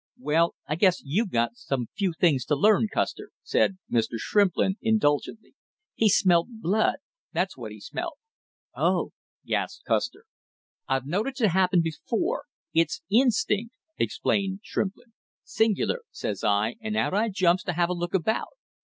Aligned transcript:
"Well, 0.17 0.55
I 0.67 0.73
guess 0.77 1.03
you've 1.05 1.29
got 1.29 1.55
some 1.57 1.85
few 1.95 2.11
things 2.19 2.43
to 2.45 2.55
learn, 2.55 2.87
Custer;" 2.91 3.29
said 3.43 3.77
Mr. 3.91 4.15
Shrimplin 4.17 4.77
indulgently. 4.81 5.53
"He 5.93 6.09
smelt 6.09 6.47
blood 6.49 6.95
that's 7.33 7.55
what 7.55 7.71
he 7.71 7.79
smelt!" 7.79 8.17
"Oh!" 8.75 9.11
gasped 9.45 9.85
Custer. 9.85 10.23
"I've 10.87 11.05
knowed 11.05 11.27
it 11.27 11.35
to 11.35 11.49
happen 11.49 11.83
before. 11.83 12.45
It's 12.73 13.03
instinct," 13.11 13.75
explained 13.99 14.61
Shrimplin. 14.63 15.13
"'Singular,' 15.43 16.05
says 16.09 16.43
I, 16.43 16.77
and 16.81 16.97
out 16.97 17.13
I 17.13 17.29
jumps 17.29 17.61
to 17.65 17.73
have 17.73 17.89
a 17.89 17.93
look 17.93 18.15
about. 18.15 18.47